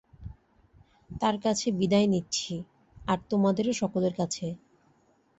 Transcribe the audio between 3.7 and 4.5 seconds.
সকলের কাছে।